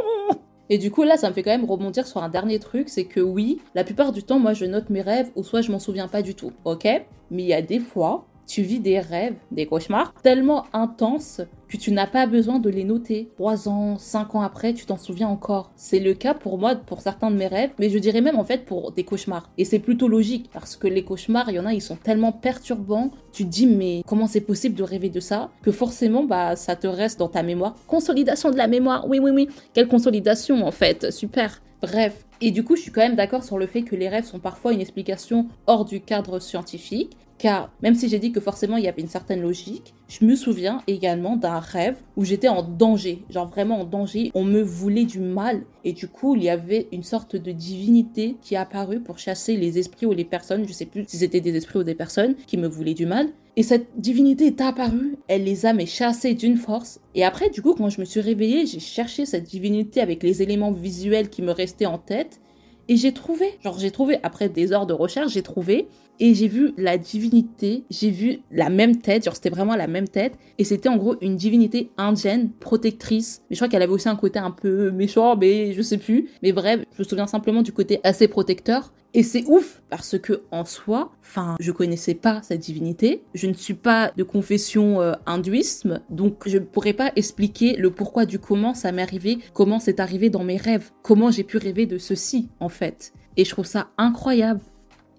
Et 0.70 0.78
du 0.78 0.92
coup, 0.92 1.04
là, 1.04 1.18
ça 1.18 1.30
me 1.30 1.34
fait 1.34 1.44
quand 1.44 1.52
même 1.52 1.66
rebondir 1.66 2.06
sur 2.06 2.22
un 2.22 2.30
dernier 2.30 2.60
truc, 2.60 2.90
c'est 2.90 3.06
que 3.06 3.20
oui, 3.20 3.60
la 3.74 3.84
plupart 3.84 4.12
du 4.12 4.22
temps, 4.22 4.38
moi, 4.38 4.54
je 4.54 4.66
note 4.66 4.90
mes 4.90 5.02
rêves 5.02 5.32
ou 5.36 5.44
soit 5.44 5.62
je 5.62 5.72
m'en 5.72 5.80
souviens 5.80 6.08
pas 6.08 6.22
du 6.22 6.36
tout, 6.36 6.52
ok? 6.64 6.86
Mais 7.32 7.44
il 7.44 7.48
y 7.48 7.54
a 7.54 7.62
des 7.62 7.80
fois 7.80 8.28
tu 8.50 8.64
vis 8.64 8.80
des 8.80 9.00
rêves, 9.00 9.36
des 9.52 9.68
cauchemars 9.68 10.12
tellement 10.24 10.66
intenses 10.74 11.42
que 11.68 11.78
tu 11.78 11.92
n'as 11.92 12.08
pas 12.08 12.26
besoin 12.26 12.58
de 12.58 12.70
les 12.72 12.84
noter. 12.84 13.30
Trois 13.36 13.70
ans, 13.70 14.00
cinq 14.00 14.34
ans 14.34 14.42
après, 14.42 14.74
tu 14.74 14.88
t'en 14.88 14.98
souviens 14.98 15.28
encore. 15.28 15.72
C'est 15.76 16.00
le 16.00 16.16
cas 16.16 16.34
pour 16.34 16.58
moi, 16.58 16.74
pour 16.74 17.02
certains 17.02 17.30
de 17.30 17.36
mes 17.36 17.46
rêves, 17.46 17.70
mais 17.78 17.92
je 17.92 18.00
dirais 18.00 18.22
même 18.22 18.40
en 18.40 18.44
fait 18.44 18.66
pour 18.66 18.92
des 18.92 19.04
cauchemars. 19.04 19.52
Et 19.60 19.66
c'est 19.66 19.78
plutôt 19.78 20.08
logique 20.08 20.50
parce 20.52 20.76
que 20.76 20.88
les 20.88 21.04
cauchemars, 21.04 21.52
il 21.52 21.58
y 21.58 21.60
en 21.60 21.66
a, 21.68 21.74
ils 21.74 21.82
sont 21.82 21.96
tellement 21.96 22.32
perturbants. 22.32 23.12
Tu 23.32 23.46
te 23.46 23.50
dis, 23.50 23.68
mais 23.68 24.02
comment 24.08 24.26
c'est 24.26 24.42
possible 24.42 24.74
de 24.74 24.84
rêver 24.84 25.10
de 25.10 25.20
ça? 25.20 25.52
Que 25.62 25.72
forcément, 25.72 26.24
bah, 26.24 26.56
ça 26.56 26.76
te 26.76 26.88
reste 26.88 27.20
dans 27.20 27.30
ta 27.30 27.44
mémoire. 27.44 27.76
Consolidation 27.86 28.50
de 28.50 28.58
la 28.58 28.68
mémoire. 28.68 29.08
Oui, 29.08 29.20
oui, 29.20 29.30
oui. 29.30 29.48
Quelle 29.76 29.88
consolidation 29.88 30.66
en 30.66 30.72
fait. 30.72 31.12
Super. 31.12 31.62
Bref, 31.84 32.26
et 32.42 32.52
du 32.52 32.64
coup, 32.64 32.76
je 32.76 32.82
suis 32.82 32.92
quand 32.92 33.02
même 33.02 33.16
d'accord 33.16 33.44
sur 33.44 33.58
le 33.58 33.68
fait 33.68 33.84
que 33.84 33.96
les 33.96 34.10
rêves 34.10 34.26
sont 34.26 34.40
parfois 34.40 34.74
une 34.74 34.82
explication 34.82 35.48
hors 35.68 35.86
du 35.86 36.02
cadre 36.02 36.40
scientifique, 36.40 37.16
car 37.40 37.72
même 37.82 37.96
si 37.96 38.10
j'ai 38.10 38.20
dit 38.20 38.32
que 38.32 38.40
forcément 38.40 38.78
il 38.78 38.84
y 38.84 38.88
avait 38.88 39.02
une 39.02 39.08
certaine 39.08 39.42
logique, 39.42 39.96
je 40.08 40.26
me 40.26 40.36
souviens 40.36 40.84
également 40.86 41.38
d'un 41.38 41.60
rêve 41.60 41.96
où 42.18 42.26
j'étais 42.26 42.50
en 42.50 42.62
danger, 42.62 43.24
genre 43.30 43.48
vraiment 43.48 43.80
en 43.80 43.86
danger, 43.86 44.30
on 44.36 44.44
me 44.44 44.62
voulait 44.62 45.06
du 45.06 45.20
mal. 45.20 45.64
Et 45.84 45.94
du 45.94 46.08
coup 46.08 46.36
il 46.36 46.44
y 46.44 46.50
avait 46.50 46.88
une 46.92 47.04
sorte 47.04 47.36
de 47.36 47.52
divinité 47.52 48.36
qui 48.42 48.54
est 48.54 48.58
apparue 48.58 49.00
pour 49.00 49.18
chasser 49.18 49.56
les 49.56 49.80
esprits 49.80 50.06
ou 50.06 50.12
les 50.12 50.26
personnes, 50.26 50.68
je 50.68 50.74
sais 50.74 50.86
plus 50.86 51.06
si 51.08 51.18
c'était 51.18 51.42
des 51.42 51.56
esprits 51.56 51.80
ou 51.80 51.84
des 51.84 51.96
personnes 51.96 52.36
qui 52.46 52.58
me 52.58 52.68
voulaient 52.68 52.94
du 52.94 53.06
mal. 53.06 53.30
Et 53.56 53.64
cette 53.64 53.88
divinité 53.98 54.48
est 54.48 54.62
apparue, 54.62 55.18
elle 55.28 55.44
les 55.44 55.66
a 55.66 55.74
mais 55.74 55.86
chassés 55.86 56.34
d'une 56.34 56.58
force. 56.58 57.00
Et 57.16 57.26
après, 57.26 57.50
du 57.50 57.62
coup, 57.62 57.74
quand 57.74 57.90
je 57.90 58.00
me 58.00 58.06
suis 58.06 58.22
réveillée, 58.22 58.66
j'ai 58.66 58.80
cherché 58.80 59.26
cette 59.26 59.44
divinité 59.44 60.02
avec 60.02 60.24
les 60.24 60.42
éléments 60.42 60.72
visuels 60.72 61.30
qui 61.30 61.42
me 61.42 61.52
restaient 61.52 61.86
en 61.86 61.98
tête. 61.98 62.40
Et 62.88 62.96
j'ai 62.96 63.12
trouvé, 63.12 63.60
genre 63.64 63.78
j'ai 63.78 63.92
trouvé, 63.92 64.18
après 64.24 64.50
des 64.50 64.72
heures 64.72 64.88
de 64.88 64.94
recherche, 64.94 65.34
j'ai 65.34 65.42
trouvé, 65.44 65.88
et 66.20 66.34
j'ai 66.34 66.48
vu 66.48 66.74
la 66.78 66.98
divinité, 66.98 67.84
j'ai 67.90 68.12
vu 68.12 68.40
la 68.52 68.70
même 68.70 68.98
tête, 68.98 69.26
genre 69.26 69.36
c'était 69.36 69.50
vraiment 69.50 69.76
la 69.76 69.88
même 69.88 70.08
tête, 70.08 70.34
et 70.58 70.64
c'était 70.64 70.90
en 70.90 70.98
gros 70.98 71.16
une 71.22 71.38
divinité 71.38 71.92
indienne, 71.98 72.50
protectrice, 72.60 73.42
mais 73.50 73.56
je 73.56 73.60
crois 73.60 73.70
qu'elle 73.70 73.82
avait 73.82 73.94
aussi 73.94 74.10
un 74.10 74.16
côté 74.16 74.40
un 74.40 74.52
peu 74.52 74.92
méchant, 74.92 75.36
mais 75.38 75.74
je 75.74 75.82
sais 75.82 75.98
plus, 75.98 76.30
mais 76.44 76.52
bref, 76.52 76.82
je 76.94 77.04
me 77.04 77.08
souviens 77.08 77.28
simplement 77.28 77.62
du 77.62 77.72
côté 77.72 78.00
assez 78.04 78.28
protecteur, 78.28 78.92
et 79.14 79.24
c'est 79.24 79.44
ouf 79.48 79.82
parce 79.90 80.20
que 80.20 80.44
en 80.52 80.66
soi, 80.66 81.12
enfin, 81.22 81.56
je 81.60 81.72
connaissais 81.72 82.14
pas 82.14 82.42
cette 82.44 82.60
divinité, 82.60 83.24
je 83.34 83.48
ne 83.48 83.54
suis 83.54 83.74
pas 83.74 84.12
de 84.16 84.24
confession 84.24 85.02
euh, 85.02 85.14
hindouisme, 85.26 86.02
donc 86.12 86.48
je 86.48 86.60
ne 86.60 86.64
pourrais 86.64 86.94
pas 86.94 87.12
expliquer 87.16 87.76
le 87.76 87.90
pourquoi 87.90 88.26
du 88.26 88.38
comment 88.38 88.76
ça 88.76 88.92
m'est 88.92 89.02
arrivé, 89.02 89.40
comment 89.54 89.80
c'est 89.80 90.00
arrivé 90.00 90.30
dans 90.30 90.44
mes 90.44 90.58
rêves, 90.58 90.92
comment 91.02 91.32
j'ai 91.32 91.44
pu 91.44 91.58
rêver 91.58 91.88
de 91.88 91.98
ceci 91.98 92.50
en 92.60 92.70
fait. 92.70 93.14
Et 93.36 93.46
je 93.46 93.50
trouve 93.50 93.66
ça 93.66 93.88
incroyable. 93.98 94.62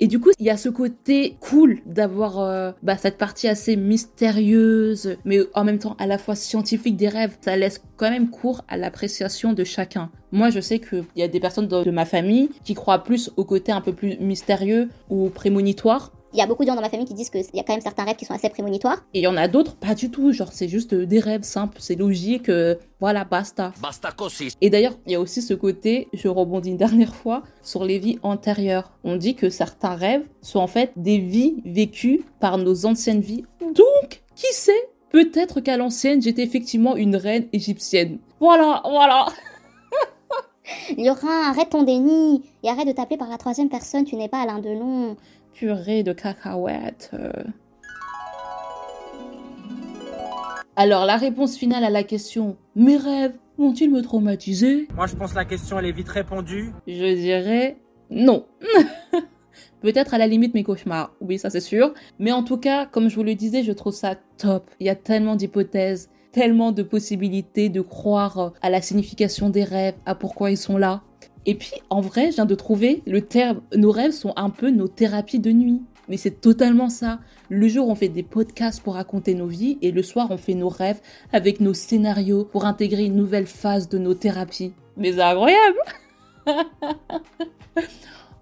Et 0.02 0.07
du 0.07 0.19
coup, 0.19 0.30
il 0.38 0.47
y 0.47 0.50
a 0.50 0.57
ce 0.57 0.71
côté 0.71 1.37
cool 1.40 1.80
d'avoir 1.85 2.40
euh, 2.40 2.73
bah, 2.83 2.97
cette 2.97 3.19
partie 3.19 3.49
assez 3.49 3.76
mystérieuse, 3.76 5.16
mais 5.26 5.40
en 5.54 5.62
même 5.62 5.78
temps 5.78 5.95
à 5.99 6.07
la 6.07 6.16
fois 6.16 6.35
scientifique 6.35 6.97
des 6.97 7.09
rêves. 7.09 7.37
Ça 7.42 7.54
laisse 7.54 7.83
quand 7.99 8.11
même 8.11 8.30
court 8.30 8.64
à 8.69 8.78
l'appréciation 8.78 9.52
de 9.52 9.62
chacun. 9.62 10.11
Moi, 10.33 10.49
je 10.49 10.61
sais 10.61 10.78
qu'il 10.78 11.04
y 11.16 11.23
a 11.23 11.28
des 11.28 11.40
personnes 11.40 11.69
de 11.69 11.90
ma 11.90 12.07
famille 12.07 12.49
qui 12.64 12.73
croient 12.73 13.04
plus 13.04 13.30
au 13.37 13.45
côté 13.45 13.73
un 13.73 13.83
peu 13.83 13.92
plus 13.92 14.16
mystérieux 14.21 14.88
ou 15.11 15.28
prémonitoire. 15.28 16.12
Il 16.32 16.38
y 16.38 16.42
a 16.42 16.46
beaucoup 16.46 16.62
de 16.62 16.68
gens 16.68 16.76
dans 16.76 16.80
ma 16.80 16.88
famille 16.88 17.06
qui 17.06 17.14
disent 17.14 17.30
qu'il 17.30 17.44
y 17.54 17.58
a 17.58 17.64
quand 17.64 17.72
même 17.72 17.80
certains 17.80 18.04
rêves 18.04 18.16
qui 18.16 18.25
sont 18.25 18.34
assez 18.34 18.49
prémonitoires. 18.49 18.99
Et 19.14 19.20
il 19.20 19.22
y 19.22 19.26
en 19.26 19.37
a 19.37 19.49
d'autres, 19.49 19.75
pas 19.75 19.96
du 19.96 20.10
tout. 20.10 20.32
Genre, 20.32 20.52
c'est 20.52 20.68
juste 20.68 20.94
des 20.94 21.18
rêves 21.18 21.42
simples, 21.42 21.78
c'est 21.80 21.96
logique, 21.96 22.49
euh, 22.49 22.76
voilà, 23.00 23.25
basta. 23.25 23.72
Basta 23.82 24.12
così. 24.12 24.52
Et 24.60 24.70
d'ailleurs, 24.70 24.94
il 25.06 25.12
y 25.12 25.14
a 25.16 25.20
aussi 25.20 25.42
ce 25.42 25.54
côté, 25.54 26.08
je 26.12 26.28
rebondis 26.28 26.70
une 26.70 26.76
dernière 26.76 27.14
fois, 27.14 27.42
sur 27.62 27.84
les 27.84 27.99
vies 27.99 28.18
antérieures. 28.22 28.92
On 29.02 29.16
dit 29.16 29.34
que 29.34 29.50
certains 29.50 29.96
rêves 29.96 30.25
sont 30.40 30.60
en 30.60 30.68
fait 30.68 30.92
des 30.96 31.18
vies 31.18 31.62
vécues 31.64 32.22
par 32.38 32.58
nos 32.58 32.87
anciennes 32.87 33.20
vies. 33.20 33.44
Donc, 33.60 34.22
qui 34.37 34.52
sait? 34.52 34.88
Peut-être 35.10 35.60
qu'à 35.60 35.76
l'ancienne, 35.76 36.22
j'étais 36.22 36.42
effectivement 36.42 36.94
une 36.94 37.16
reine 37.16 37.49
égyptienne. 37.52 38.18
Voilà, 38.38 38.80
voilà. 38.84 39.26
Laura, 40.99 41.49
arrête 41.49 41.70
ton 41.70 41.82
déni 41.82 42.44
et 42.62 42.68
arrête 42.68 42.87
de 42.87 42.92
t'appeler 42.92 43.16
par 43.16 43.28
la 43.28 43.38
troisième 43.38 43.68
personne, 43.68 44.04
tu 44.04 44.14
n'es 44.14 44.28
pas 44.28 44.40
Alain 44.42 44.60
Delon. 44.60 45.16
Purée 45.52 46.02
de 46.02 46.12
cacahuètes. 46.12 47.11
euh. 47.14 47.30
Alors, 50.76 51.04
la 51.04 51.16
réponse 51.16 51.57
finale 51.57 51.85
à 51.85 51.90
la 51.90 52.02
question 52.02 52.57
Mes 52.75 52.97
rêves 52.97 53.37
vont-ils 53.59 53.90
me 53.90 54.00
traumatiser? 54.00 54.88
Moi, 54.95 55.07
je 55.07 55.16
pense 55.16 55.33
que 55.33 55.37
la 55.37 55.45
question, 55.45 55.78
elle 55.78 55.87
est 55.87 55.92
vite 55.92 56.09
répondue. 56.09 56.73
Je 56.87 57.14
dirais 57.14 57.76
non. 58.11 58.47
Peut-être 59.83 60.14
à 60.14 60.19
la 60.19 60.26
limite 60.26 60.52
mes 60.54 60.62
cauchemars, 60.62 61.14
oui, 61.21 61.38
ça 61.38 61.49
c'est 61.49 61.61
sûr. 61.61 61.95
Mais 62.19 62.33
en 62.33 62.42
tout 62.42 62.59
cas, 62.59 62.87
comme 62.87 63.09
je 63.09 63.16
vous 63.16 63.23
le 63.23 63.35
disais, 63.35 63.62
je 63.62 63.73
trouve 63.73 63.95
ça 63.95 64.14
top. 64.37 64.71
Il 64.78 64.87
y 64.87 64.90
a 64.90 64.95
tellement 64.95 65.37
d'hypothèses, 65.37 66.11
tellement 66.33 66.71
de 66.73 66.83
possibilités 66.83 67.69
de 67.71 67.80
croire 67.80 68.52
à 68.61 68.69
la 68.71 68.83
signification 68.83 69.49
des 69.49 69.64
rêves, 69.64 69.95
à 70.07 70.14
pourquoi 70.14 70.50
ils 70.50 70.59
sont 70.59 70.76
là. 70.76 71.02
Et 71.47 71.54
puis, 71.54 71.73
en 71.88 72.00
vrai, 72.00 72.30
je 72.30 72.37
viens 72.37 72.47
de 72.47 72.54
trouver 72.54 73.02
le 73.06 73.23
terme. 73.23 73.61
Nos 73.75 73.90
rêves 73.90 74.12
sont 74.12 74.32
un 74.37 74.50
peu 74.50 74.70
nos 74.70 74.88
thérapies 74.88 75.38
de 75.38 75.52
nuit. 75.52 75.82
Mais 76.09 76.16
c'est 76.16 76.40
totalement 76.40 76.88
ça. 76.88 77.20
Le 77.49 77.68
jour, 77.68 77.88
on 77.88 77.94
fait 77.94 78.09
des 78.09 78.25
podcasts 78.25 78.82
pour 78.82 78.94
raconter 78.94 79.35
nos 79.35 79.47
vies 79.47 79.78
et 79.80 79.92
le 79.92 80.02
soir, 80.02 80.26
on 80.30 80.37
fait 80.37 80.54
nos 80.54 80.68
rêves 80.68 81.00
avec 81.32 81.61
nos 81.61 81.73
scénarios 81.73 82.44
pour 82.44 82.64
intégrer 82.64 83.04
une 83.04 83.14
nouvelle 83.14 83.47
phase 83.47 83.88
de 83.88 83.97
nos 83.97 84.14
thérapies. 84.14 84.73
Mais 84.97 85.12
c'est 85.12 85.23
incroyable 85.23 85.78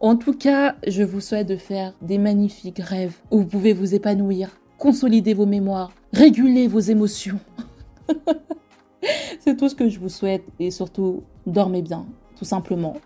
En 0.00 0.16
tout 0.16 0.32
cas, 0.32 0.76
je 0.86 1.02
vous 1.02 1.20
souhaite 1.20 1.48
de 1.48 1.56
faire 1.56 1.92
des 2.02 2.18
magnifiques 2.18 2.78
rêves 2.78 3.16
où 3.32 3.38
vous 3.38 3.46
pouvez 3.46 3.72
vous 3.72 3.94
épanouir, 3.94 4.50
consolider 4.78 5.34
vos 5.34 5.44
mémoires, 5.44 5.90
réguler 6.12 6.68
vos 6.68 6.78
émotions. 6.78 7.40
C'est 9.40 9.56
tout 9.56 9.68
ce 9.68 9.74
que 9.74 9.88
je 9.88 9.98
vous 9.98 10.08
souhaite 10.08 10.44
et 10.60 10.70
surtout, 10.70 11.24
dormez 11.46 11.82
bien, 11.82 12.06
tout 12.38 12.44
simplement. 12.44 12.96